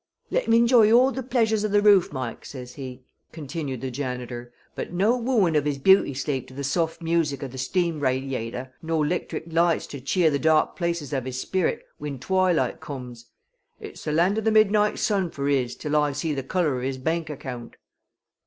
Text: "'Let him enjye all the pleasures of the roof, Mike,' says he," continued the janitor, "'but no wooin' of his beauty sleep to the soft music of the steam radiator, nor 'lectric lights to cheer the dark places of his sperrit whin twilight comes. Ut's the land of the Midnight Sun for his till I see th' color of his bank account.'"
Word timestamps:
"'Let 0.31 0.45
him 0.45 0.53
enjye 0.55 0.91
all 0.91 1.11
the 1.11 1.21
pleasures 1.21 1.63
of 1.63 1.71
the 1.71 1.79
roof, 1.79 2.11
Mike,' 2.11 2.43
says 2.43 2.73
he," 2.73 3.03
continued 3.31 3.81
the 3.81 3.91
janitor, 3.91 4.51
"'but 4.73 4.91
no 4.91 5.15
wooin' 5.15 5.55
of 5.55 5.63
his 5.65 5.77
beauty 5.77 6.15
sleep 6.15 6.47
to 6.47 6.55
the 6.55 6.63
soft 6.63 7.03
music 7.03 7.43
of 7.43 7.51
the 7.51 7.59
steam 7.59 7.99
radiator, 7.99 8.73
nor 8.81 9.05
'lectric 9.05 9.43
lights 9.53 9.85
to 9.85 10.01
cheer 10.01 10.31
the 10.31 10.39
dark 10.39 10.75
places 10.75 11.13
of 11.13 11.25
his 11.25 11.39
sperrit 11.39 11.83
whin 11.99 12.17
twilight 12.17 12.79
comes. 12.81 13.27
Ut's 13.79 14.03
the 14.05 14.11
land 14.11 14.39
of 14.39 14.43
the 14.43 14.49
Midnight 14.51 14.97
Sun 14.97 15.29
for 15.29 15.47
his 15.47 15.75
till 15.75 15.95
I 15.95 16.13
see 16.13 16.33
th' 16.33 16.47
color 16.47 16.77
of 16.77 16.81
his 16.81 16.97
bank 16.97 17.29
account.'" 17.29 17.75